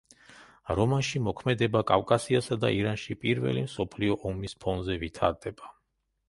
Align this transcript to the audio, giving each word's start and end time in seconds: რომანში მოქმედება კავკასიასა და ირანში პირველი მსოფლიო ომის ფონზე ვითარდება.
რომანში 0.77 1.19
მოქმედება 1.25 1.83
კავკასიასა 1.91 2.57
და 2.63 2.71
ირანში 2.77 3.19
პირველი 3.27 3.67
მსოფლიო 3.67 4.19
ომის 4.31 4.57
ფონზე 4.65 4.99
ვითარდება. 5.07 5.73